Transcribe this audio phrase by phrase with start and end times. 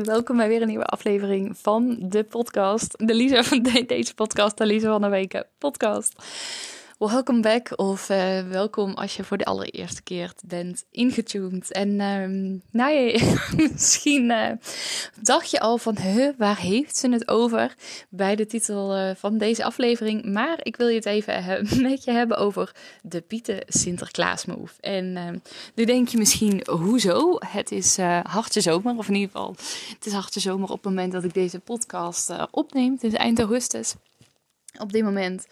[0.00, 3.06] Welkom bij weer een nieuwe aflevering van de podcast.
[3.06, 6.14] De Lisa van deze podcast, de Lisa van de Weken podcast.
[7.10, 11.72] Welcome back of uh, welkom als je voor de allereerste keer bent ingetuned.
[11.72, 13.38] En uh, nou ja,
[13.72, 14.50] misschien uh,
[15.22, 17.74] dacht je al van, huh, waar heeft ze het over
[18.08, 20.24] bij de titel uh, van deze aflevering.
[20.24, 24.72] Maar ik wil je het even met je hebben over de Pieten Sinterklaas move.
[24.80, 25.38] En ehm,
[25.74, 27.36] nu denk je misschien, hoezo?
[27.46, 29.54] Het is hartje zomer, of in ieder geval,
[29.94, 32.92] het is hartje zomer op het moment dat ik deze podcast opneem.
[32.92, 33.94] Het is eind augustus
[34.78, 35.46] op dit moment.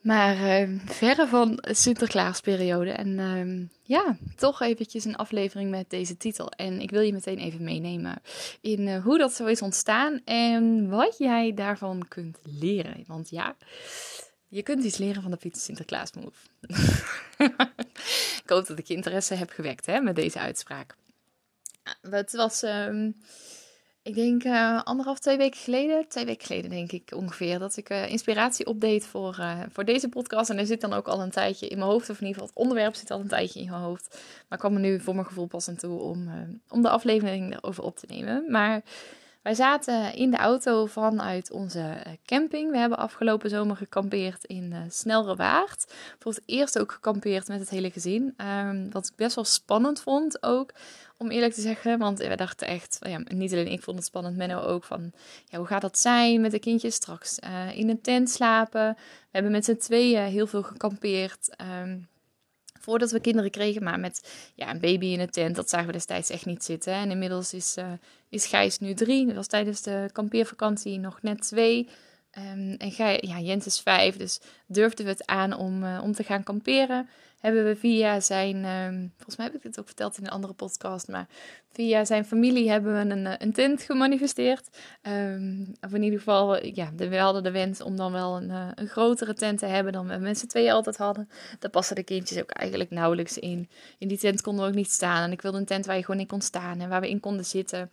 [0.00, 2.90] Maar uh, verre van Sinterklaasperiode.
[2.90, 6.50] En uh, ja, toch eventjes een aflevering met deze titel.
[6.50, 8.22] En ik wil je meteen even meenemen
[8.60, 13.04] in uh, hoe dat zo is ontstaan en wat jij daarvan kunt leren.
[13.06, 13.56] Want ja,
[14.48, 16.38] je kunt iets leren van de Pieter Sinterklaas move.
[18.42, 20.96] ik hoop dat ik je interesse heb gewekt hè, met deze uitspraak.
[22.00, 22.62] Het was...
[22.62, 23.14] Um,
[24.02, 27.90] ik denk uh, anderhalf, twee weken geleden, twee weken geleden denk ik ongeveer, dat ik
[27.90, 30.50] uh, inspiratie update voor, uh, voor deze podcast.
[30.50, 32.48] En er zit dan ook al een tijdje in mijn hoofd, of in ieder geval
[32.48, 34.08] het onderwerp zit al een tijdje in mijn hoofd.
[34.48, 36.30] Maar ik kwam er nu voor mijn gevoel pas aan toe om,
[36.68, 38.44] om de aflevering erover op te nemen.
[38.48, 38.82] Maar
[39.42, 42.70] wij zaten in de auto vanuit onze camping.
[42.70, 44.72] We hebben afgelopen zomer gekampeerd in
[45.06, 45.94] uh, Waard.
[46.18, 48.34] Voor het eerst ook gekampeerd met het hele gezin.
[48.36, 50.72] Um, wat ik best wel spannend vond ook
[51.16, 51.98] om eerlijk te zeggen.
[51.98, 55.12] Want we dachten echt, ja, niet alleen ik vond het spannend, Menno ook van,
[55.46, 58.94] ja, hoe gaat dat zijn met de kindjes straks uh, in een tent slapen?
[58.94, 61.56] We hebben met z'n tweeën heel veel gekampeerd.
[61.82, 62.08] Um,
[62.80, 65.92] voordat we kinderen kregen, maar met ja, een baby in een tent, dat zagen we
[65.92, 66.92] destijds echt niet zitten.
[66.92, 67.92] En inmiddels is, uh,
[68.28, 69.26] is Gijs nu drie.
[69.26, 71.88] Dat was tijdens de kampeervakantie nog net twee.
[72.38, 76.12] Um, en Gij, ja, Jens is vijf, dus durfden we het aan om, uh, om
[76.12, 77.08] te gaan kamperen
[77.40, 80.52] hebben we via zijn, um, volgens mij heb ik dit ook verteld in een andere
[80.52, 81.26] podcast, maar
[81.72, 84.68] via zijn familie hebben we een, eh, een tent gemanifesteerd.
[85.02, 88.68] Um, of in ieder geval, ja, we hadden de wens om dan wel een, eh,
[88.74, 91.28] een grotere tent te hebben dan we met z'n tweeën altijd hadden.
[91.58, 93.68] Daar passen de kindjes ook eigenlijk nauwelijks in.
[93.98, 95.22] In die tent konden we ook niet staan.
[95.22, 97.20] En ik wilde een tent waar je gewoon in kon staan en waar we in
[97.20, 97.90] konden zitten.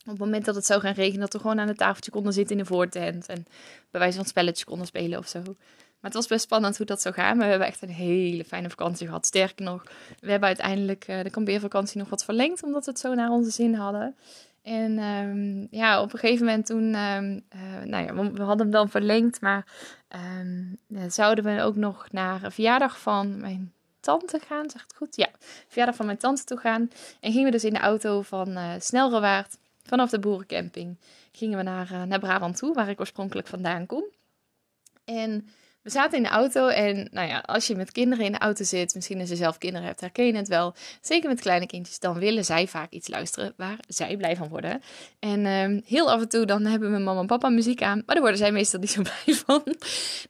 [0.00, 2.32] Op het moment dat het zou gaan regenen, dat we gewoon aan het tafeltje konden
[2.32, 3.26] zitten in de voortent.
[3.26, 3.46] En
[3.90, 5.42] bij wijze van spelletjes konden spelen of zo.
[6.00, 7.36] Maar het was best spannend hoe dat zou gaan.
[7.36, 9.26] Maar we hebben echt een hele fijne vakantie gehad.
[9.26, 9.82] Sterker nog,
[10.20, 12.62] we hebben uiteindelijk uh, de kampeervakantie nog wat verlengd.
[12.62, 14.16] Omdat we het zo naar onze zin hadden.
[14.62, 18.70] En um, ja, op een gegeven moment toen, um, uh, nou ja, we, hadden hem
[18.70, 19.40] dan verlengd.
[19.40, 19.66] Maar
[20.40, 20.78] um,
[21.08, 24.70] zouden we ook nog naar een verjaardag van mijn tante gaan.
[24.70, 25.16] Zegt het goed?
[25.16, 25.28] Ja,
[25.66, 26.90] verjaardag van mijn tante toe gaan.
[27.20, 30.96] En gingen we dus in de auto van uh, Snelrewaard, vanaf de boerencamping,
[31.32, 32.74] gingen we naar, naar Brabant toe.
[32.74, 34.04] Waar ik oorspronkelijk vandaan kom.
[35.04, 35.48] En
[35.82, 38.64] we zaten in de auto en nou ja, als je met kinderen in de auto
[38.64, 40.74] zit, misschien als je zelf kinderen hebt, herken je het wel.
[41.00, 44.82] Zeker met kleine kindjes, dan willen zij vaak iets luisteren waar zij blij van worden.
[45.18, 48.14] En uh, heel af en toe dan hebben we mama en papa muziek aan, maar
[48.14, 49.62] daar worden zij meestal niet zo blij van.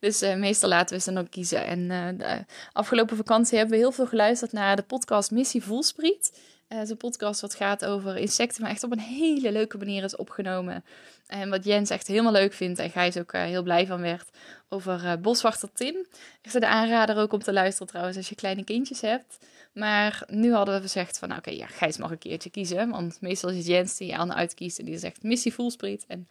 [0.01, 1.67] Dus uh, meestal laten we ze dan ook kiezen.
[1.67, 6.33] En uh, de afgelopen vakantie hebben we heel veel geluisterd naar de podcast Missie Voelspriet.
[6.75, 10.17] Het een podcast wat gaat over insecten, maar echt op een hele leuke manier is
[10.17, 10.85] opgenomen.
[11.27, 14.29] En wat Jens echt helemaal leuk vindt en Gijs ook uh, heel blij van werd.
[14.69, 16.07] Over uh, Boswachter Tim.
[16.43, 19.39] Echt de aanrader ook om te luisteren trouwens als je kleine kindjes hebt.
[19.73, 22.91] Maar nu hadden we gezegd van, oké, okay, ja, Gijs mag een keertje kiezen.
[22.91, 26.05] Want meestal is het Jens die aan uitkiest en die zegt missie voelspriet.
[26.07, 26.29] En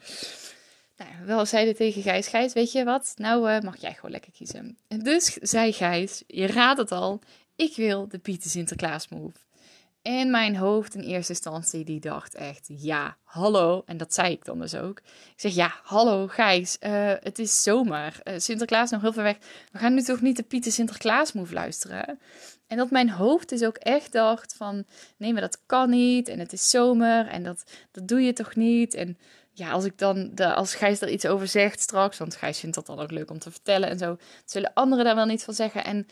[0.98, 3.14] nou, wel zeiden tegen Gijs, Gijs, weet je wat?
[3.16, 4.78] Nou mag jij gewoon lekker kiezen.
[4.88, 7.20] En dus zei Gijs, je raadt het al,
[7.56, 9.48] ik wil de Pieter Sinterklaas move.
[10.10, 13.84] En mijn hoofd in eerste instantie, die dacht echt, ja, hallo.
[13.86, 15.00] En dat zei ik dan dus ook.
[15.00, 18.20] Ik zeg, ja, hallo Gijs, uh, het is zomer.
[18.24, 19.38] Uh, Sinterklaas nog heel ver weg.
[19.72, 22.20] We gaan nu toch niet de Pieter Sinterklaas move luisteren?
[22.68, 24.86] En dat mijn hoofd dus ook echt dacht van,
[25.18, 26.28] nee, maar dat kan niet.
[26.28, 28.94] En het is zomer en dat, dat doe je toch niet.
[28.94, 29.18] En
[29.52, 32.76] ja, als ik dan, de, als Gijs er iets over zegt straks, want Gijs vindt
[32.76, 35.54] dat dan ook leuk om te vertellen en zo, zullen anderen daar wel niet van
[35.54, 35.84] zeggen.
[35.84, 36.08] En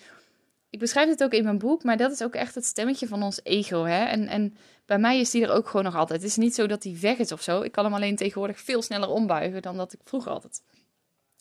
[0.70, 3.24] ik beschrijf het ook in mijn boek, maar dat is ook echt het stemmetje van
[3.24, 3.84] ons ego.
[3.84, 4.06] Hè?
[4.06, 6.22] En, en bij mij is die er ook gewoon nog altijd.
[6.22, 7.62] Het is niet zo dat die weg is of zo.
[7.62, 10.62] Ik kan hem alleen tegenwoordig veel sneller ombuigen dan dat ik vroeger altijd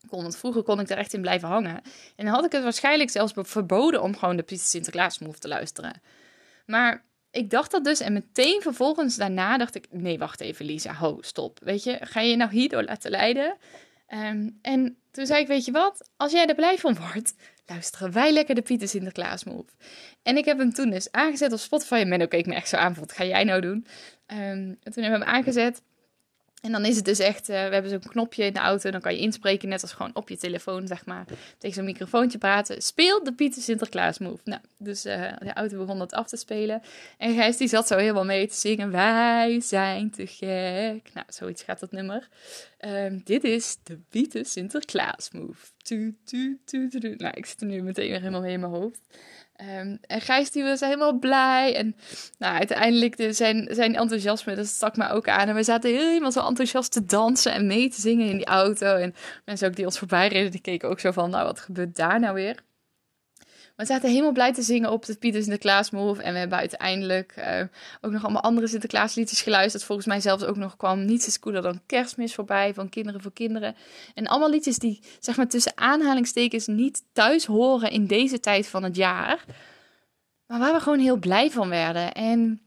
[0.09, 0.23] kon.
[0.23, 1.83] Want vroeger kon ik er echt in blijven hangen.
[2.17, 5.49] En dan had ik het waarschijnlijk zelfs verboden om gewoon de Pieter Sinterklaas move te
[5.49, 6.03] luisteren.
[6.67, 9.87] Maar ik dacht dat dus en meteen vervolgens daarna dacht ik...
[9.91, 11.59] Nee, wacht even Lisa, ho, stop.
[11.63, 13.57] Weet je, ga je nou hierdoor laten leiden?
[14.07, 16.11] Ehm, en toen zei ik, weet je wat?
[16.17, 17.35] Als jij er blij van wordt,
[17.67, 19.71] luisteren wij lekker de Pieter Sinterklaas move.
[20.23, 21.95] En ik heb hem toen dus aangezet op Spotify.
[21.95, 23.87] En Menno keek me echt zo aan, wat ga jij nou doen?
[24.27, 24.37] Um,
[24.83, 25.83] en toen hebben we hem aangezet.
[26.67, 29.01] En dan is het dus echt, uh, we hebben zo'n knopje in de auto, dan
[29.01, 31.25] kan je inspreken, net als gewoon op je telefoon, zeg maar,
[31.59, 32.83] tegen zo'n microfoontje praten.
[32.83, 34.41] Speel de Pieter Sinterklaas move.
[34.45, 36.83] Nou, dus uh, de auto begon dat af te spelen.
[37.19, 41.11] En Gijs die zat zo helemaal mee te zingen, wij zijn te gek.
[41.15, 42.29] Nou, zoiets gaat dat nummer.
[42.81, 45.76] Um, dit is de Pieter Sinterklaas move.
[45.87, 48.73] Tu, tu, tu, tu, Nou, ik zit er nu meteen weer helemaal mee in mijn
[48.73, 49.01] hoofd.
[49.61, 51.77] Um, en Gijs die was helemaal blij.
[51.77, 51.97] En
[52.39, 55.49] nou, uiteindelijk de, zijn, zijn enthousiasme, dat stak me ook aan.
[55.49, 58.97] En we zaten helemaal zo enthousiast te dansen en mee te zingen in die auto.
[58.97, 61.97] En mensen ook die ons voorbij reden, die keken ook zo van, nou wat gebeurt
[61.97, 62.65] daar nou weer?
[63.77, 66.23] We zaten helemaal blij te zingen op de Pieters Sinterklaas Move.
[66.23, 67.63] En we hebben uiteindelijk uh,
[68.01, 69.85] ook nog allemaal andere Sinterklaasliedjes geluisterd.
[69.85, 73.33] Volgens mij zelfs ook nog kwam Niets is cooler dan kerstmis voorbij van Kinderen voor
[73.33, 73.77] Kinderen.
[74.15, 78.83] En allemaal liedjes die, zeg maar tussen aanhalingstekens, niet thuis horen in deze tijd van
[78.83, 79.45] het jaar.
[80.47, 82.13] Maar waar we gewoon heel blij van werden.
[82.13, 82.61] En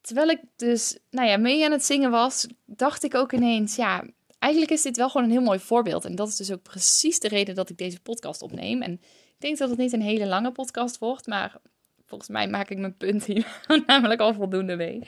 [0.00, 4.04] terwijl ik dus, nou ja, mee aan het zingen was, dacht ik ook ineens, ja,
[4.38, 6.04] eigenlijk is dit wel gewoon een heel mooi voorbeeld.
[6.04, 8.82] En dat is dus ook precies de reden dat ik deze podcast opneem.
[8.82, 9.00] En
[9.36, 11.56] ik denk dat het niet een hele lange podcast wordt, maar
[12.04, 15.02] volgens mij maak ik mijn punt hier namelijk al voldoende mee.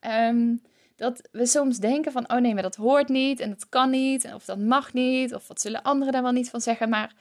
[0.00, 0.54] Ehm,
[0.96, 4.32] dat we soms denken van, oh nee, maar dat hoort niet en dat kan niet,
[4.34, 6.88] of dat mag niet, of wat zullen anderen daar wel niet van zeggen.
[6.88, 7.14] Maar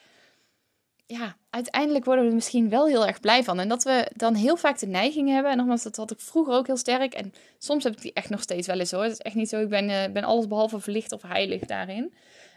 [1.06, 3.60] ja, uiteindelijk worden we er misschien wel heel erg blij van.
[3.60, 6.54] En dat we dan heel vaak de neiging hebben, en nogmaals, dat had ik vroeger
[6.54, 7.14] ook heel sterk.
[7.14, 9.04] En soms heb ik die echt nog steeds wel eens hoor.
[9.04, 12.14] Het is echt niet zo, ik ben, uh, ben alles behalve verlicht of heilig daarin.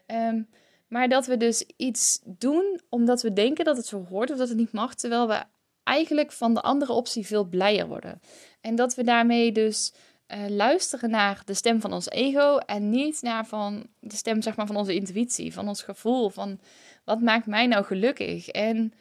[0.07, 0.49] Um,
[0.93, 4.49] maar dat we dus iets doen omdat we denken dat het zo hoort of dat
[4.49, 5.43] het niet mag, terwijl we
[5.83, 8.21] eigenlijk van de andere optie veel blijer worden.
[8.61, 9.93] En dat we daarmee dus
[10.29, 14.57] uh, luisteren naar de stem van ons ego en niet naar van de stem zeg
[14.57, 16.61] maar, van onze intuïtie, van ons gevoel, van
[17.05, 18.49] wat maakt mij nou gelukkig.
[18.49, 18.93] En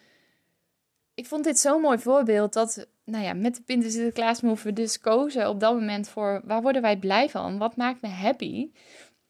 [1.13, 4.73] ik vond dit zo'n mooi voorbeeld dat, nou ja, met de Pinterest Sinterklaas Move we
[4.73, 8.71] dus kozen op dat moment voor waar worden wij blij van, wat maakt me happy.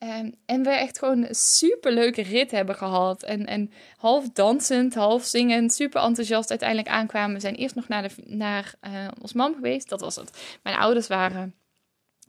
[0.04, 3.24] Um, en we echt gewoon een super leuke rit hebben gehad.
[3.24, 7.36] En, en half dansend, half zingend, super enthousiast uiteindelijk aankwamen.
[7.36, 9.90] We zijn eerst nog naar, de, naar uh, ons mam geweest.
[9.90, 10.58] Dat was het.
[10.64, 11.56] Mijn ouders waren,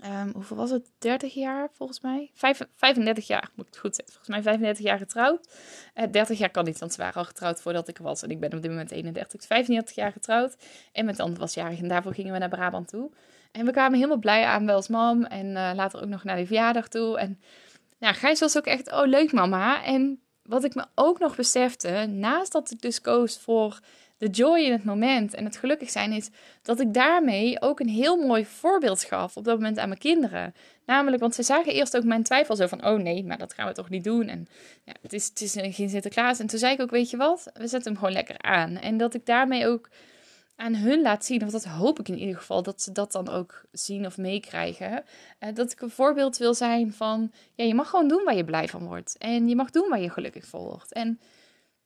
[0.05, 0.91] um, hoeveel was het?
[0.99, 2.31] 30 jaar volgens mij?
[2.35, 4.15] Vijf, 35 jaar, moet ik het goed zeggen.
[4.15, 5.49] Volgens mij 35 jaar getrouwd.
[5.95, 8.23] Uh, eh, 30 jaar kan niet, want ze waren al getrouwd voordat ik was.
[8.23, 9.47] En ik ben op dit moment 31.
[9.47, 10.57] 35 jaar getrouwd.
[10.93, 13.11] En mijn tante was jarig en daarvoor gingen we naar Brabant toe.
[13.53, 15.25] En we kwamen helemaal blij aan bij ons mam.
[15.25, 17.19] En uh, later ook nog naar de verjaardag toe.
[17.19, 17.41] En
[17.99, 19.85] nou, Gijs was ook echt, oh leuk mama.
[19.85, 23.81] En wat ik me ook nog besefte, naast dat ik dus koos voor
[24.19, 26.31] de joy in het moment en het gelukkig zijn, is
[26.63, 30.55] dat ik daarmee ook een heel mooi voorbeeld gaf op dat moment aan mijn kinderen.
[30.87, 33.67] Namelijk, want ze zagen eerst ook mijn twijfel zo van, oh nee, maar dat gaan
[33.67, 34.29] we toch niet doen.
[34.29, 34.47] En
[34.85, 36.39] ja, het is, het is geen Sinterklaas.
[36.39, 38.77] En toen zei ik ook, weet je wat, we zetten hem gewoon lekker aan.
[38.77, 39.89] En dat ik daarmee ook
[40.57, 43.29] aan hun laat zien, of dat hoop ik in ieder geval, dat ze dat dan
[43.29, 45.05] ook zien of meekrijgen.
[45.41, 48.45] Uh, dat ik een voorbeeld wil zijn van, ja, je mag gewoon doen waar je
[48.45, 49.19] blij van wordt.
[49.19, 50.93] En je mag doen waar je gelukkig voor wordt.
[50.93, 51.21] En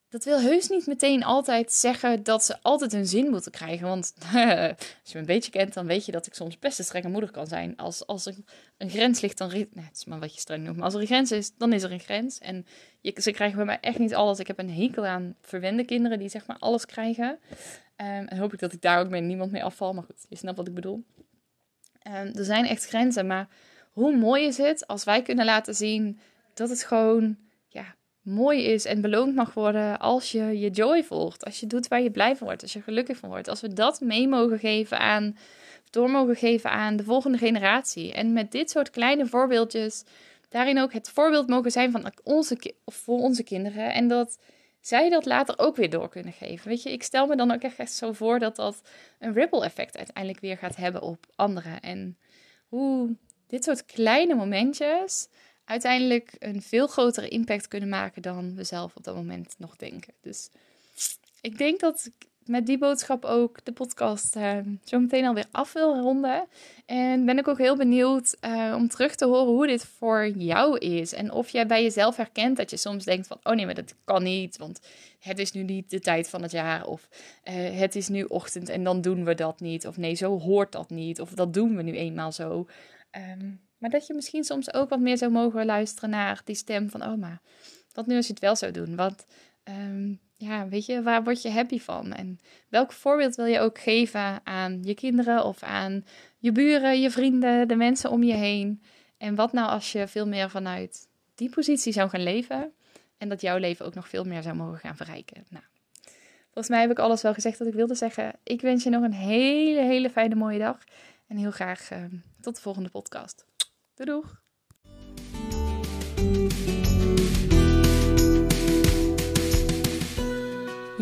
[0.08, 3.86] dat wil heus niet meteen altijd zeggen dat ze altijd hun zin moeten krijgen.
[3.86, 6.84] Want als je me een beetje kent, dan weet je dat ik soms best een
[6.84, 7.76] strenge moeder kan zijn.
[7.76, 8.34] Als, als er
[8.76, 9.48] een grens ligt, dan...
[9.48, 10.76] Nee, het is maar wat je streng noemt.
[10.76, 12.38] Maar als er een grens is, dan is er een grens.
[12.38, 12.66] En
[13.00, 14.38] je, ze krijgen bij mij echt niet alles.
[14.38, 17.38] Ik heb een hekel aan verwende kinderen die zeg maar alles krijgen.
[17.96, 19.94] En hoop ik dat ik daar ook mee niemand mee afval.
[19.94, 21.04] Maar goed, je snapt wat ik bedoel.
[22.06, 23.26] Um, er zijn echt grenzen.
[23.26, 23.48] Maar
[23.92, 26.18] hoe mooi is het als wij kunnen laten zien
[26.54, 27.36] dat het gewoon
[27.68, 31.44] ja, mooi is en beloond mag worden als je je joy volgt.
[31.44, 32.62] Als je doet waar je blij van wordt.
[32.62, 33.48] Als je gelukkig van wordt.
[33.48, 35.36] Als we dat mee mogen geven aan,
[35.90, 38.12] door mogen geven aan de volgende generatie.
[38.12, 40.04] En met dit soort kleine voorbeeldjes
[40.48, 43.92] daarin ook het voorbeeld mogen zijn van onze, voor onze kinderen.
[43.92, 44.38] En dat
[44.86, 46.68] zij dat later ook weer door kunnen geven.
[46.68, 48.80] Weet je, ik stel me dan ook echt zo voor dat dat
[49.18, 51.80] een ripple effect uiteindelijk weer gaat hebben op anderen.
[51.80, 52.18] En
[52.68, 53.16] hoe
[53.46, 55.28] dit soort kleine momentjes
[55.64, 60.14] uiteindelijk een veel grotere impact kunnen maken dan we zelf op dat moment nog denken.
[60.20, 60.50] Dus
[61.40, 62.10] ik denk dat
[62.48, 66.46] met die boodschap ook de podcast uh, zo meteen alweer af wil ronden.
[66.86, 70.78] En ben ik ook heel benieuwd uh, om terug te horen hoe dit voor jou
[70.78, 71.12] is.
[71.12, 73.38] En of jij bij jezelf herkent dat je soms denkt van...
[73.42, 74.80] oh nee, maar dat kan niet, want
[75.18, 76.86] het is nu niet de tijd van het jaar.
[76.86, 77.08] Of
[77.44, 79.86] uh, het is nu ochtend en dan doen we dat niet.
[79.86, 81.20] Of nee, zo hoort dat niet.
[81.20, 82.66] Of dat doen we nu eenmaal zo.
[83.38, 86.90] Um, maar dat je misschien soms ook wat meer zou mogen luisteren naar die stem
[86.90, 87.02] van...
[87.02, 87.40] oh, maar
[87.92, 88.96] wat nu als je het wel zou doen?
[88.96, 89.26] Want...
[89.64, 92.12] Um, ja, weet je, waar word je happy van?
[92.12, 92.38] En
[92.68, 96.04] welk voorbeeld wil je ook geven aan je kinderen of aan
[96.38, 98.82] je buren, je vrienden, de mensen om je heen?
[99.18, 102.72] En wat nou als je veel meer vanuit die positie zou gaan leven
[103.18, 105.44] en dat jouw leven ook nog veel meer zou mogen gaan verrijken?
[105.48, 105.64] Nou,
[106.44, 108.32] volgens mij heb ik alles wel gezegd wat ik wilde zeggen.
[108.42, 110.78] Ik wens je nog een hele, hele fijne mooie dag
[111.26, 111.98] en heel graag uh,
[112.40, 113.44] tot de volgende podcast.
[113.94, 114.44] Doei doeg!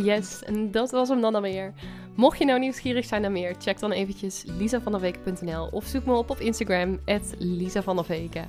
[0.05, 1.73] Yes, en dat was hem dan alweer.
[2.15, 6.31] Mocht je nou nieuwsgierig zijn naar meer, check dan eventjes lisavanderweken.nl of zoek me op
[6.31, 7.01] op Instagram,
[7.39, 8.47] @lisavanderweken.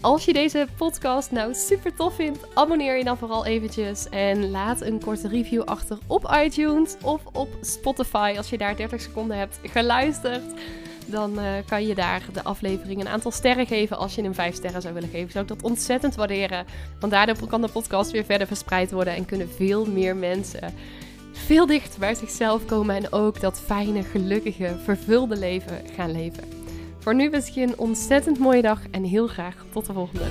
[0.00, 4.80] Als je deze podcast nou super tof vindt, abonneer je dan vooral eventjes en laat
[4.80, 9.58] een korte review achter op iTunes of op Spotify als je daar 30 seconden hebt
[9.62, 10.44] geluisterd
[11.06, 13.98] dan uh, kan je daar de aflevering een aantal sterren geven.
[13.98, 16.66] Als je hem vijf sterren zou willen geven, zou ik dat ontzettend waarderen.
[17.00, 20.74] Want daardoor kan de podcast weer verder verspreid worden en kunnen veel meer mensen
[21.32, 26.44] veel dichter bij zichzelf komen en ook dat fijne, gelukkige, vervulde leven gaan leven.
[26.98, 30.24] Voor nu wens ik je een ontzettend mooie dag en heel graag tot de volgende.